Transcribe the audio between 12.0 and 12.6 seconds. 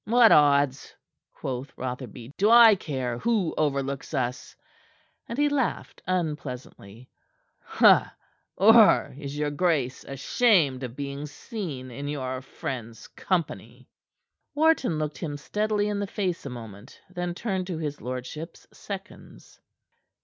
your